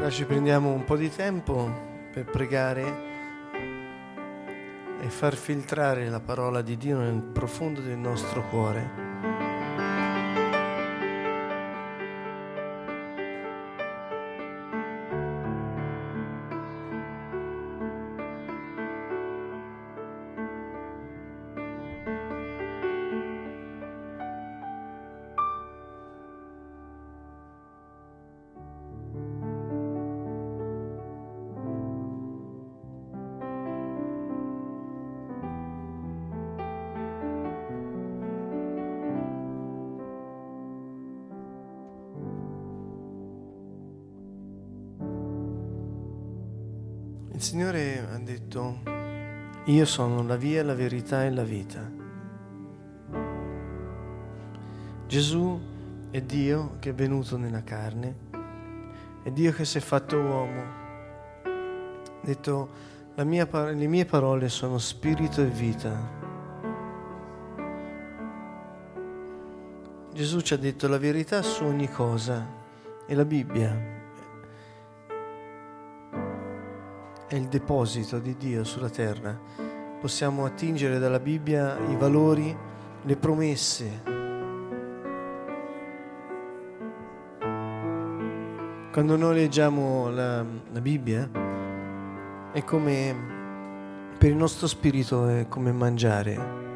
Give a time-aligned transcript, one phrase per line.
[0.00, 2.82] Ora ci prendiamo un po' di tempo per pregare
[4.98, 9.09] e far filtrare la parola di Dio nel profondo del nostro cuore.
[47.40, 48.80] Il Signore ha detto,
[49.64, 51.90] io sono la via, la verità e la vita.
[55.06, 55.58] Gesù
[56.10, 58.14] è Dio che è venuto nella carne,
[59.22, 60.60] è Dio che si è fatto uomo.
[61.42, 62.68] Ha detto,
[63.24, 65.96] mia, le mie parole sono spirito e vita.
[70.12, 72.46] Gesù ci ha detto la verità su ogni cosa
[73.06, 73.89] e la Bibbia
[77.30, 79.38] è il deposito di Dio sulla terra.
[80.00, 82.56] Possiamo attingere dalla Bibbia i valori,
[83.02, 84.02] le promesse.
[88.90, 91.30] Quando noi leggiamo la, la Bibbia
[92.52, 93.28] è come
[94.18, 96.69] per il nostro spirito è come mangiare.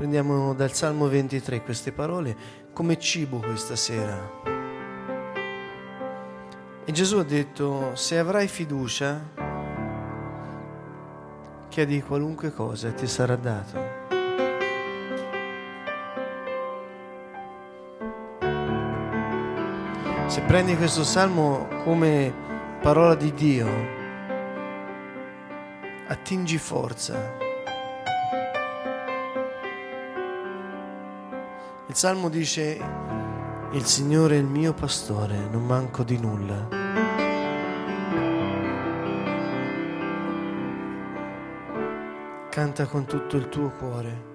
[0.00, 2.34] Prendiamo dal Salmo 23 queste parole
[2.72, 4.30] come cibo questa sera.
[6.86, 9.20] E Gesù ha detto, se avrai fiducia,
[11.68, 13.78] chiedi qualunque cosa e ti sarà dato.
[20.28, 22.32] Se prendi questo salmo come
[22.80, 23.68] parola di Dio,
[26.06, 27.48] attingi forza
[31.90, 32.78] Il Salmo dice,
[33.72, 36.68] il Signore è il mio pastore, non manco di nulla.
[42.48, 44.29] Canta con tutto il tuo cuore.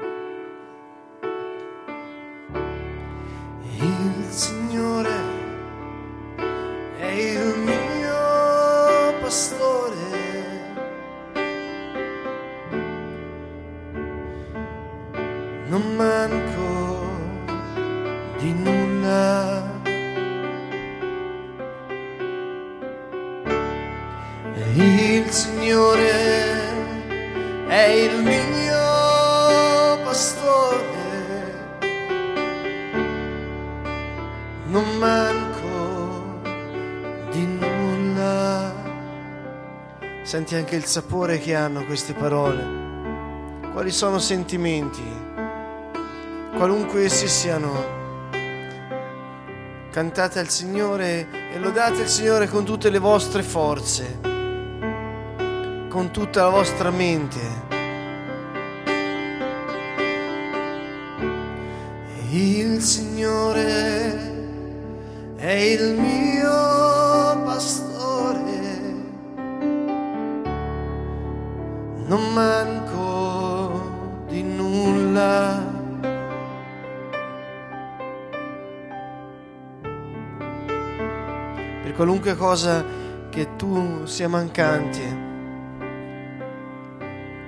[40.48, 43.72] Senti anche il sapore che hanno queste parole.
[43.74, 45.02] Quali sono sentimenti?
[46.56, 48.30] Qualunque essi siano
[49.90, 54.20] Cantate al Signore e lodate il Signore con tutte le vostre forze,
[55.90, 57.40] con tutta la vostra mente.
[62.30, 64.34] Il Signore
[65.38, 67.84] è il mio pastore,
[72.08, 75.74] non manco di nulla.
[81.96, 82.84] qualunque cosa
[83.30, 85.24] che tu sia mancante.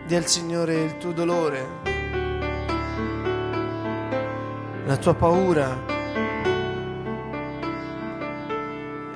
[0.08, 1.68] Di al Signore il tuo dolore,
[4.86, 5.96] la tua paura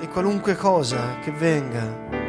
[0.00, 2.21] e qualunque cosa che venga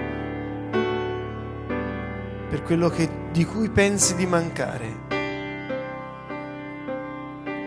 [2.54, 5.08] per quello che, di cui pensi di mancare.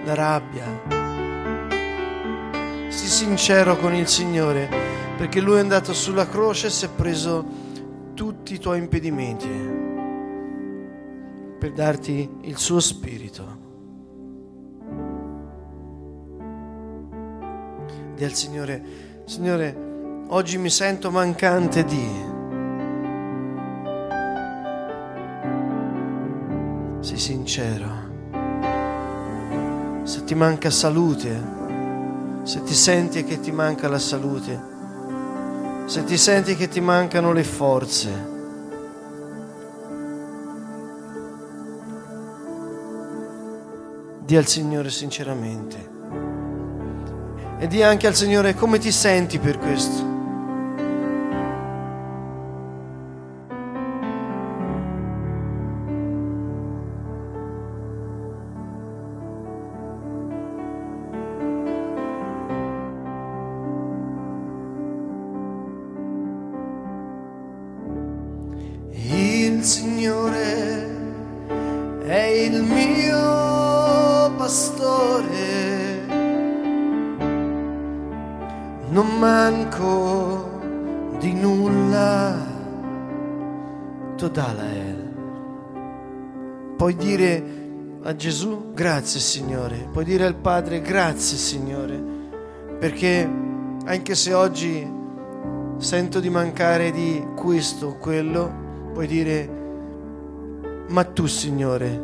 [0.05, 0.65] La rabbia.
[2.87, 4.69] Sii sincero con il Signore
[5.17, 7.45] perché lui è andato sulla croce e si è preso
[8.15, 9.49] tutti i tuoi impedimenti
[11.59, 13.59] per darti il suo spirito.
[18.15, 18.85] Di al Signore,
[19.25, 19.77] Signore,
[20.29, 22.35] oggi mi sento mancante di...
[27.07, 27.89] Sii sincero.
[30.03, 31.41] Se ti manca salute,
[32.43, 34.61] se ti senti che ti manca la salute,
[35.85, 38.35] se ti senti che ti mancano le forze,
[44.25, 45.89] Di al Signore sinceramente.
[47.61, 50.16] E di anche al Signore come ti senti per questo.
[89.27, 92.01] Signore, puoi dire al Padre grazie Signore,
[92.79, 93.29] perché
[93.85, 94.89] anche se oggi
[95.79, 99.51] sento di mancare di questo o quello, puoi dire,
[100.91, 102.03] ma tu Signore,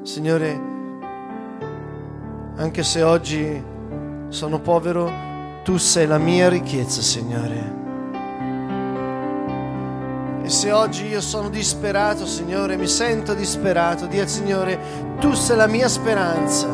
[0.00, 0.60] Signore,
[2.56, 3.62] anche se oggi
[4.28, 5.12] sono povero,
[5.62, 7.85] tu sei la mia ricchezza, Signore.
[10.46, 14.78] E se oggi io sono disperato, Signore, mi sento disperato, di al Signore,
[15.18, 16.68] tu sei la mia speranza.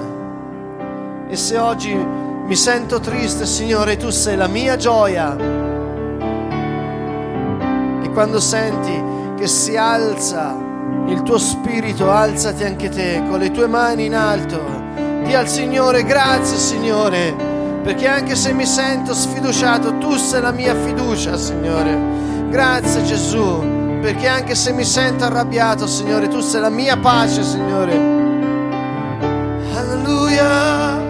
[1.27, 5.71] E se oggi mi sento triste, Signore, tu sei la mia gioia
[8.13, 9.03] quando senti
[9.39, 10.55] che si alza
[11.07, 14.61] il tuo spirito, alzati anche te con le tue mani in alto.
[15.25, 17.35] Dì al Signore grazie Signore,
[17.83, 22.12] perché anche se mi sento sfiduciato, tu sei la mia fiducia, Signore.
[22.53, 27.95] Grazie Gesù, perché anche se mi sento arrabbiato, Signore, tu sei la mia pace, Signore.
[29.75, 31.01] Alleluia.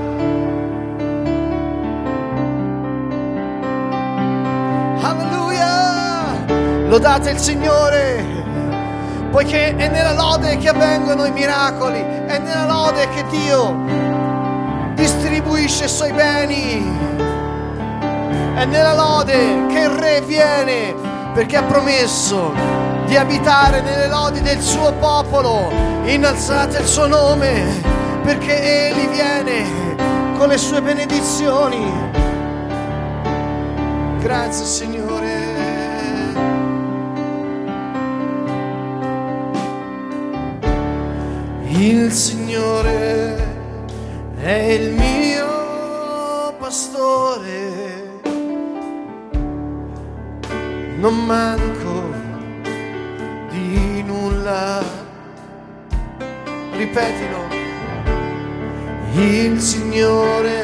[6.87, 8.25] Lodate il Signore,
[9.33, 13.75] poiché è nella lode che avvengono i miracoli, è nella lode che Dio
[14.94, 16.85] distribuisce i suoi beni,
[18.55, 22.52] è nella lode che il Re viene perché ha promesso
[23.06, 25.70] di abitare nelle lodi del suo popolo.
[26.05, 27.64] Innalzate il suo nome
[28.23, 29.64] perché Egli viene
[30.37, 31.90] con le sue benedizioni.
[34.20, 35.52] Grazie Signore.
[41.75, 43.50] Il Signore
[44.40, 48.01] è il mio pastore,
[51.02, 52.14] non manco
[53.50, 54.81] di nulla.
[56.70, 57.40] Ripetilo.
[59.14, 60.54] Il Signore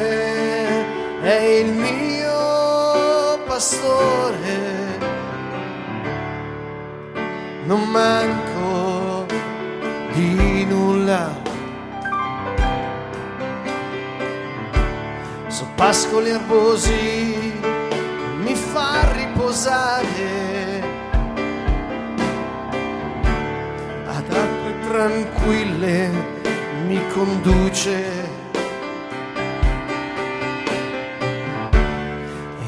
[1.21, 4.97] è il mio pastore,
[7.65, 9.25] non manco
[10.13, 11.35] di nulla.
[15.47, 17.48] Su pascoli erbosi
[19.49, 20.83] riposare
[24.05, 26.09] ad acque tranquille
[26.85, 28.27] mi conduce.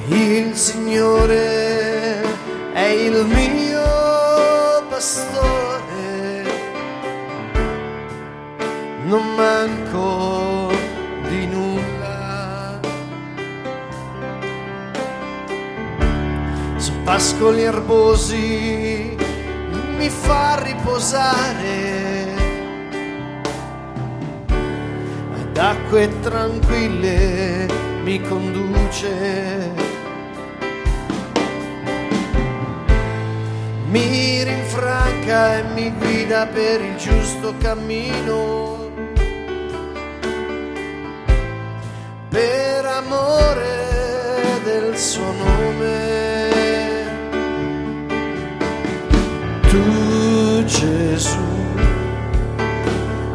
[0.07, 2.23] Il Signore
[2.73, 6.43] è il mio pastore,
[9.05, 10.60] non manco
[17.11, 19.17] pascoli erbosi
[19.97, 22.35] mi fa riposare
[25.35, 27.67] ad acque tranquille
[28.03, 29.09] mi conduce.
[33.89, 38.80] Mi rinfranca e mi guida per il giusto cammino.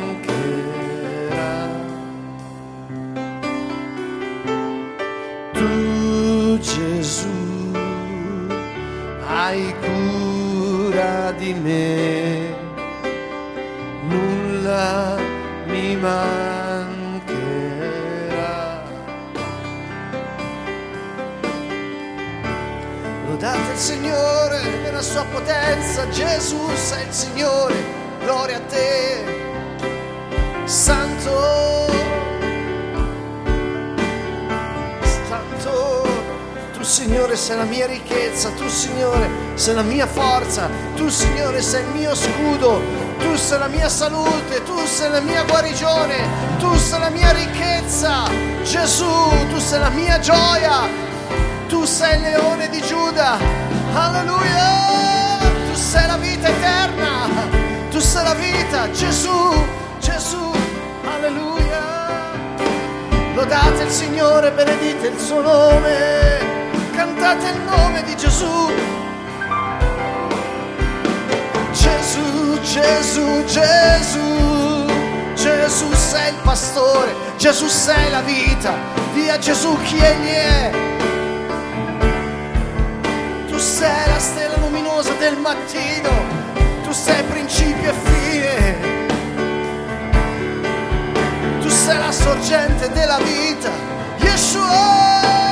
[5.52, 5.72] Tu
[6.60, 7.40] Gesù
[9.28, 12.11] hai cura di me,
[23.82, 27.74] Signore nella sua potenza, Gesù sei il Signore,
[28.20, 29.24] gloria a te,
[30.66, 31.90] Santo,
[35.28, 36.08] Santo.
[36.74, 41.82] Tu Signore sei la mia ricchezza, tu Signore sei la mia forza, tu Signore sei
[41.82, 42.80] il mio scudo,
[43.18, 46.18] tu sei la mia salute, tu sei la mia guarigione,
[46.60, 48.30] tu sei la mia ricchezza.
[48.62, 49.12] Gesù,
[49.50, 51.10] tu sei la mia gioia,
[51.72, 53.38] tu sei il leone di Giuda.
[53.94, 55.40] Alleluia!
[55.70, 57.30] Tu sei la vita eterna,
[57.90, 59.66] tu sei la vita, Gesù,
[60.00, 60.52] Gesù,
[61.06, 61.80] alleluia.
[63.36, 66.40] Lodate il Signore, benedite il suo nome
[66.94, 68.70] cantate il nome di Gesù.
[71.72, 74.86] Gesù, Gesù, Gesù,
[75.36, 78.74] Gesù sei il pastore, Gesù sei la vita,
[79.14, 80.91] dia Gesù chi egli è.
[83.62, 86.10] Sei la stella luminosa del mattino,
[86.82, 88.80] tu sei principio e fine.
[91.62, 93.70] Tu sei la sorgente della vita,
[94.18, 95.51] Yeshua.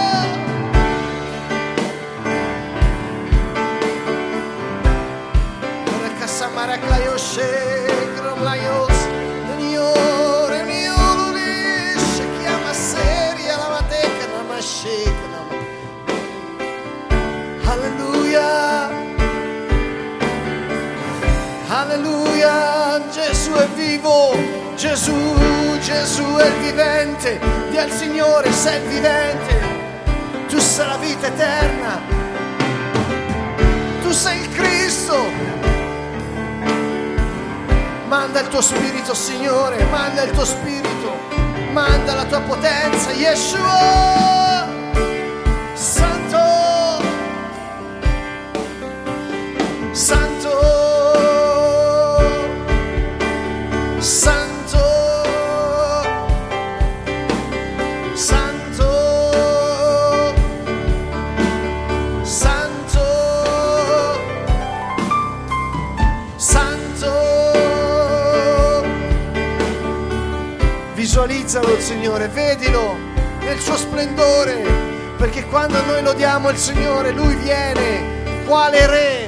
[76.40, 79.28] Noi lodiamo il Signore, Lui viene, quale Re.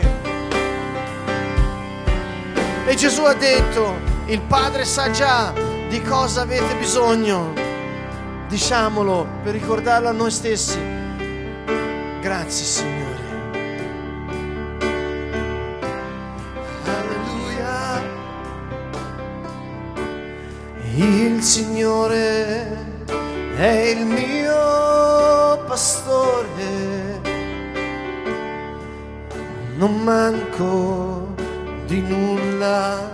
[2.85, 5.53] E Gesù ha detto, il Padre sa già
[5.89, 7.53] di cosa avete bisogno.
[8.47, 10.79] Diciamolo per ricordarlo a noi stessi.
[12.21, 13.19] Grazie Signore.
[16.85, 18.01] Alleluia.
[20.95, 22.95] Il Signore
[23.55, 24.80] è il mio
[25.71, 27.21] pastore,
[29.77, 31.33] non manco
[31.85, 33.09] di nulla.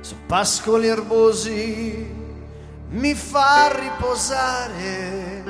[0.00, 2.14] Su pascoli erbosi
[2.88, 5.44] mi fa riposare,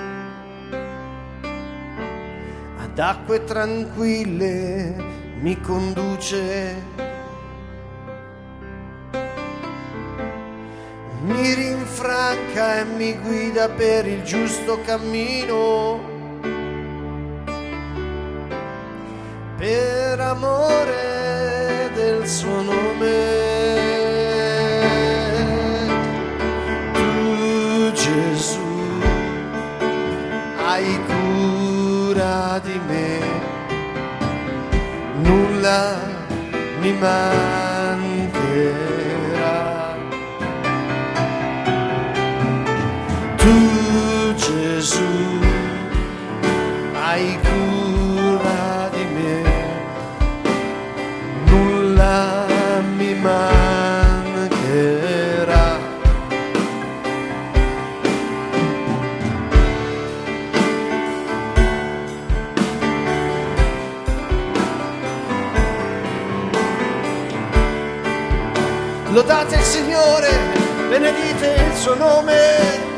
[2.77, 4.97] ad acque tranquille
[5.41, 7.01] mi conduce.
[11.23, 11.55] mi
[12.01, 16.01] rinfranca e mi guida per il giusto cammino.
[19.59, 23.39] Per amore del suo nome.
[26.95, 29.03] Tu Gesù
[30.67, 33.19] hai cura di me,
[35.23, 35.99] nulla
[36.81, 38.90] mi mancherà.
[70.91, 72.90] Benedite il suo nome.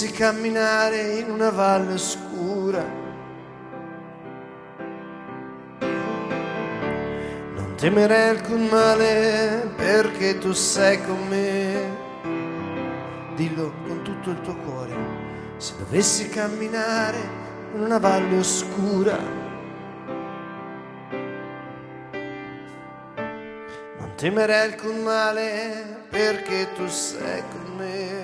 [0.00, 2.82] Dovessi camminare in una valle oscura,
[7.54, 11.98] non temerei alcun male perché tu sei con me.
[13.34, 14.94] Dillo con tutto il tuo cuore,
[15.58, 17.18] se dovessi camminare
[17.74, 19.18] in una valle oscura,
[23.98, 28.19] non temerei alcun male perché tu sei con me.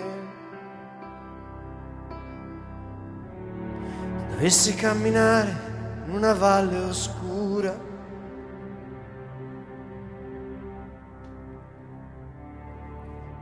[4.36, 5.48] Dovessi camminare
[6.04, 7.74] in una valle oscura.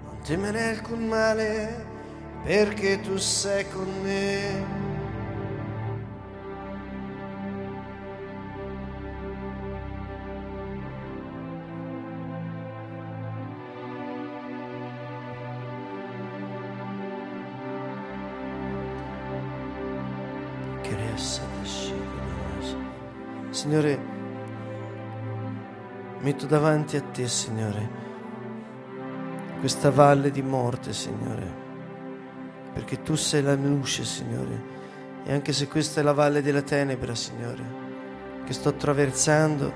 [0.04, 1.84] Non temere alcun male
[2.44, 4.93] perché tu sei con me.
[23.50, 23.98] Signore,
[26.20, 27.88] metto davanti a te, Signore,
[29.60, 31.62] questa valle di morte, Signore,
[32.72, 34.62] perché tu sei la luce, Signore,
[35.24, 37.62] e anche se questa è la valle della tenebra, Signore,
[38.44, 39.72] che sto attraversando,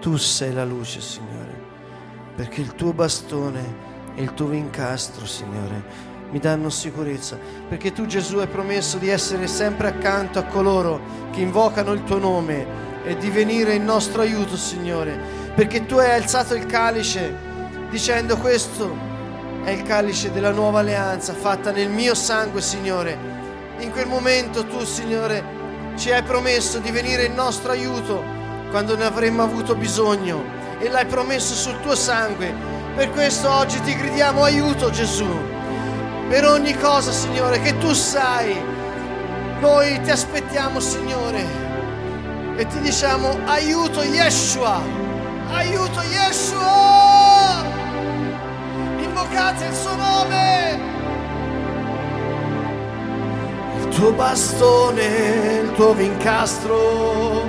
[0.00, 1.64] tu sei la luce, Signore,
[2.34, 3.62] perché il tuo bastone
[4.14, 9.46] e il tuo incastro, Signore, mi danno sicurezza, perché tu Gesù hai promesso di essere
[9.46, 11.00] sempre accanto a coloro
[11.32, 12.66] che invocano il tuo nome
[13.04, 15.18] e di venire in nostro aiuto, Signore,
[15.54, 17.34] perché tu hai alzato il calice
[17.88, 18.94] dicendo questo
[19.64, 23.16] è il calice della nuova alleanza fatta nel mio sangue, Signore.
[23.78, 25.42] In quel momento tu, Signore,
[25.96, 28.22] ci hai promesso di venire in nostro aiuto
[28.68, 30.44] quando ne avremmo avuto bisogno
[30.80, 32.52] e l'hai promesso sul tuo sangue.
[32.94, 35.54] Per questo oggi ti gridiamo aiuto, Gesù
[36.28, 38.56] per ogni cosa, Signore, che tu sai.
[39.60, 41.44] Noi ti aspettiamo, Signore,
[42.56, 44.80] e ti diciamo aiuto Yeshua,
[45.50, 47.64] aiuto Yeshua.
[48.98, 50.94] Invocate il suo nome.
[53.78, 57.44] Il tuo bastone, il tuo vincastro.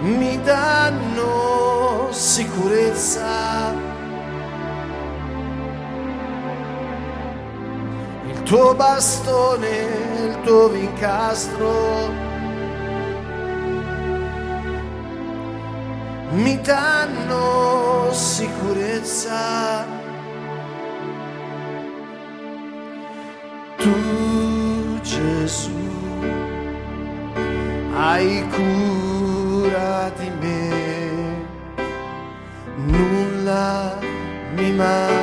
[0.00, 3.89] Mi danno sicurezza.
[8.50, 9.68] Tuo bastone,
[10.26, 12.10] il tuo vincastro
[16.30, 19.86] mi danno sicurezza.
[23.76, 25.70] Tu Gesù
[27.94, 31.46] hai cura di me,
[32.74, 33.96] nulla
[34.56, 35.19] mi manca.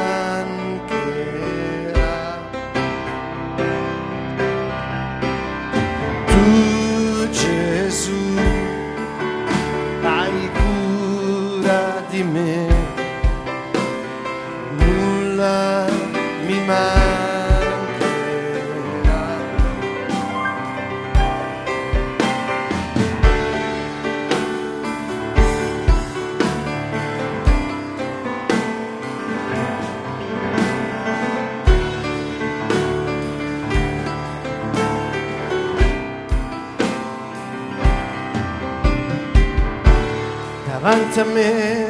[41.08, 41.88] Davanti a me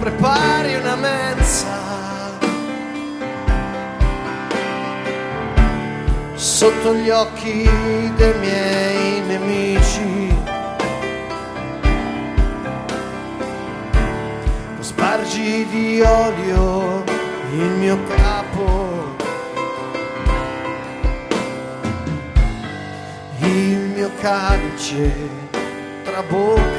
[0.00, 1.86] prepari una mensa.
[6.34, 7.68] Sotto gli occhi
[8.16, 10.34] dei miei nemici.
[14.80, 17.04] Spargi di olio
[17.52, 19.16] il mio capo.
[23.40, 25.12] Il mio calice
[26.04, 26.77] trabocca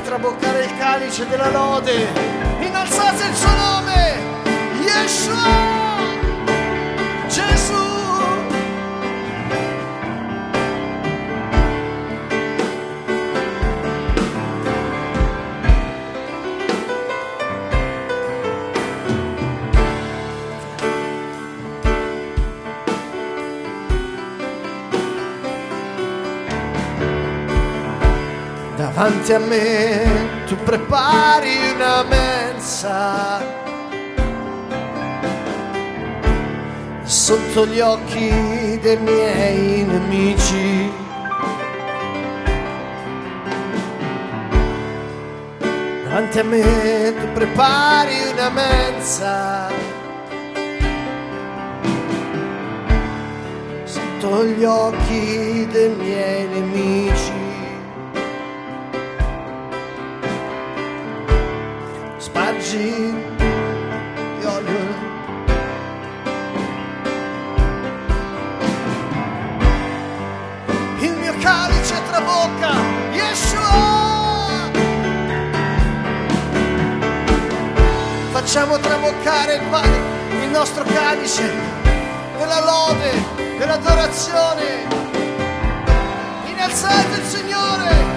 [0.00, 2.06] fai traboccare il calice della lode,
[2.60, 4.18] innalzate il suo nome,
[4.80, 5.79] Yeshua!
[29.20, 33.42] Davanti a me tu prepari una mensa
[37.02, 40.92] sotto gli occhi dei miei nemici.
[46.04, 49.68] Davanti a me tu prepari una mensa.
[53.84, 57.29] Sotto gli occhi dei miei nemici.
[62.72, 63.18] Olio
[71.00, 72.74] il mio calice trabocca,
[73.10, 74.70] Yeshua!
[78.30, 79.82] Facciamo traboccare il, va-
[80.40, 81.52] il nostro calice
[82.38, 83.10] della lode,
[83.58, 84.86] dell'adorazione.
[86.46, 88.09] Innalzate il Signore!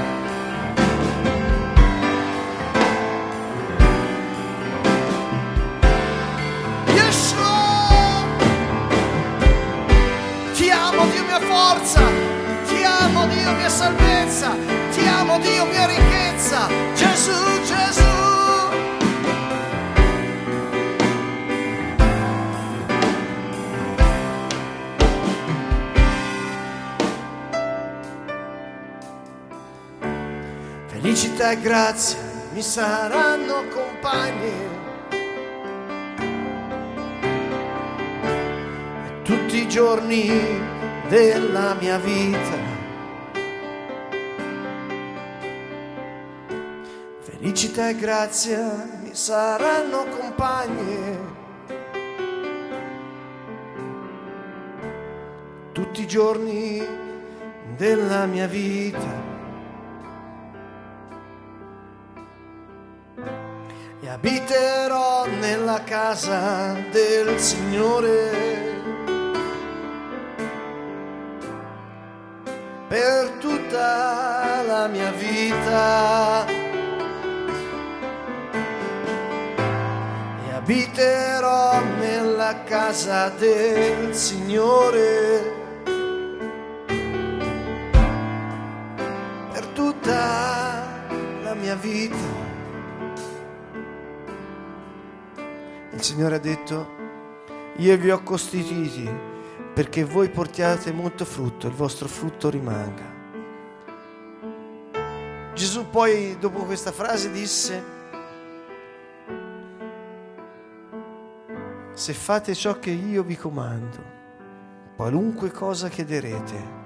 [15.43, 17.31] Dio mia ricchezza, Gesù,
[17.63, 18.11] Gesù.
[30.87, 32.17] Felicità e grazia
[32.53, 34.81] mi saranno compagni.
[39.23, 40.29] tutti i giorni
[41.07, 42.62] della mia vita.
[47.53, 51.19] Felicità e grazia mi saranno compagne.
[55.71, 56.83] Tutti i giorni
[57.77, 59.21] della mia vita.
[64.01, 68.51] E abiterò nella casa del Signore.
[72.87, 76.62] per tutta la mia vita
[80.63, 85.51] abiterò nella casa del Signore
[89.51, 90.87] per tutta
[91.41, 92.15] la mia vita.
[95.91, 96.87] Il Signore ha detto,
[97.75, 99.09] io vi ho costituiti
[99.73, 103.11] perché voi portiate molto frutto, il vostro frutto rimanga.
[105.53, 108.02] Gesù poi dopo questa frase disse,
[111.93, 114.11] se fate ciò che io vi comando,
[114.95, 116.81] qualunque cosa chiederete,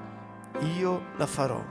[0.77, 1.63] io la farò.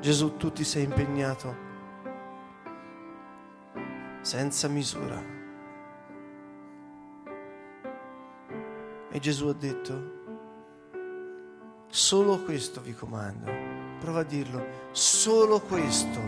[0.00, 1.68] Gesù, tu ti sei impegnato
[4.20, 5.38] senza misura.
[9.12, 10.18] E Gesù ha detto,
[11.88, 13.50] solo questo vi comando.
[13.98, 16.20] Prova a dirlo, solo questo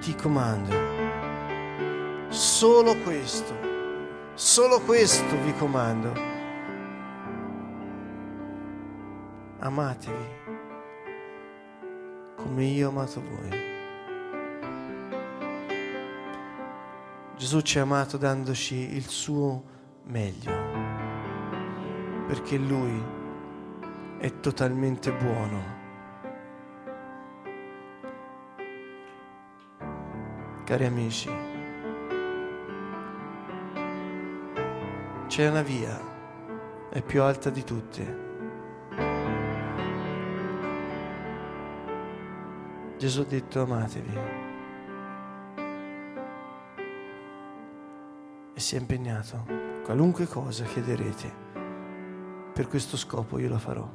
[0.00, 0.72] ti comando.
[2.30, 3.73] Solo questo,
[4.34, 6.12] solo questo vi comando.
[9.58, 10.42] Amatevi
[12.36, 13.62] come io ho amato voi.
[17.36, 19.62] Gesù ci ha amato dandoci il suo
[20.04, 20.52] meglio
[22.26, 23.02] perché Lui
[24.18, 25.82] è totalmente buono.
[30.64, 31.30] Cari amici,
[35.34, 36.00] c'è una via,
[36.90, 38.18] è più alta di tutte.
[42.96, 44.18] Gesù ha detto amatevi
[48.54, 49.44] e si è impegnato,
[49.82, 51.32] qualunque cosa chiederete
[52.52, 53.90] per questo scopo io la farò.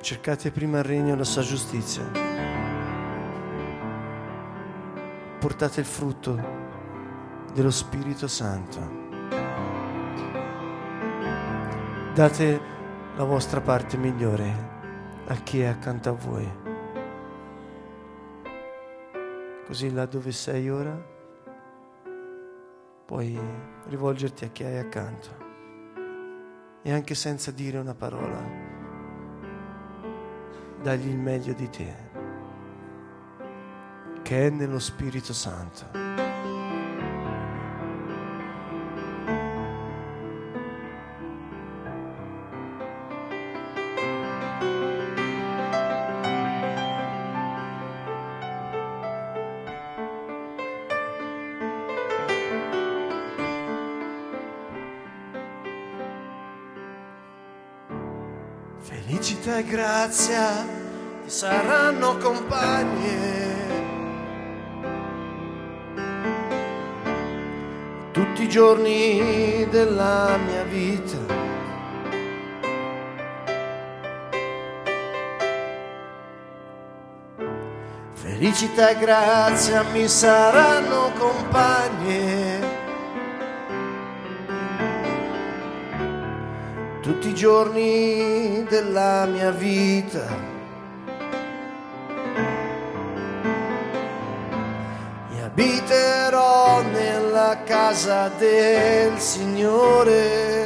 [0.00, 2.08] Cercate prima il regno e la sua giustizia.
[5.40, 6.57] Portate il frutto
[7.52, 8.78] dello Spirito Santo.
[12.14, 12.60] Date
[13.16, 14.76] la vostra parte migliore
[15.26, 16.66] a chi è accanto a voi.
[19.66, 21.16] Così là dove sei ora
[23.04, 23.38] puoi
[23.86, 25.46] rivolgerti a chi hai accanto
[26.82, 28.40] e anche senza dire una parola,
[30.82, 31.94] dagli il meglio di te,
[34.22, 36.07] che è nello Spirito Santo.
[60.08, 60.64] Grazia
[61.22, 63.66] ti saranno compagne.
[68.12, 71.36] Tutti i giorni della mia vita.
[78.14, 82.27] Felicità e grazia mi saranno compagne.
[87.08, 90.26] Tutti i giorni della mia vita.
[95.30, 100.58] E abiterò nella casa del Signore.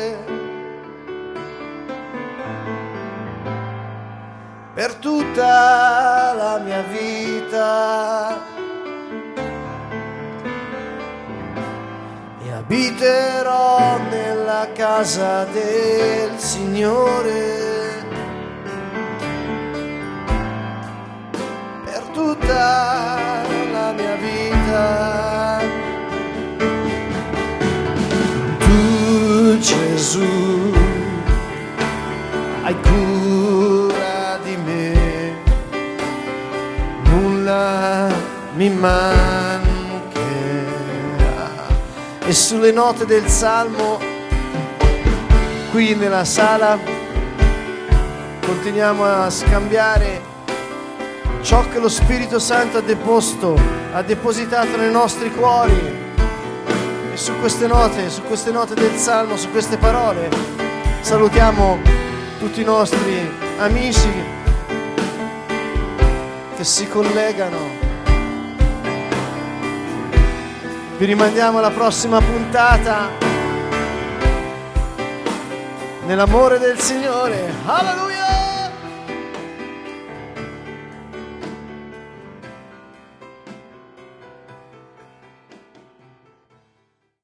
[4.74, 8.51] per tutta la mia vita.
[12.72, 18.00] Abiterò nella casa del Signore
[21.84, 25.60] per tutta la mia vita.
[28.58, 30.72] Tu Gesù
[32.62, 35.34] hai cura di me,
[37.04, 38.08] nulla
[38.54, 39.41] mi mancherà.
[42.32, 44.00] E sulle note del Salmo,
[45.70, 46.78] qui nella sala,
[48.40, 50.22] continuiamo a scambiare
[51.42, 53.54] ciò che lo Spirito Santo ha deposto,
[53.92, 55.78] ha depositato nei nostri cuori.
[57.12, 60.30] E su queste note, su queste note del Salmo, su queste parole,
[61.02, 61.80] salutiamo
[62.38, 64.08] tutti i nostri amici
[66.56, 67.91] che si collegano.
[71.02, 73.08] Vi rimandiamo alla prossima puntata
[76.06, 77.52] nell'amore del Signore.
[77.66, 78.51] Alleluia!